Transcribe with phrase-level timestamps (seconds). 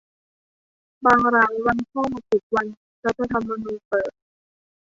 [1.05, 2.65] บางร้านวันพ่อปิดแต่วัน
[3.05, 4.11] รัฐธรรมนูญเปิด